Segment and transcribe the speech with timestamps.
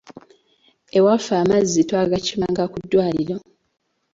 [0.97, 3.35] Ewaffe amazzi twagakimanga ku ddwaliro.